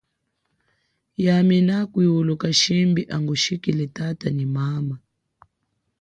[1.25, 4.95] Yami nakwiuluka shimbi angushikile tata nyi mama.